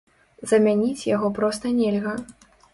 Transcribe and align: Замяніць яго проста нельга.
Замяніць 0.53 1.07
яго 1.15 1.31
проста 1.37 1.77
нельга. 1.79 2.19